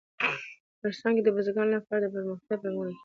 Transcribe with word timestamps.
افغانستان 0.75 1.11
کې 1.15 1.21
د 1.25 1.29
بزګان 1.35 1.67
لپاره 1.77 2.01
دپرمختیا 2.05 2.55
پروګرامونه 2.61 2.91
شته. 2.93 2.99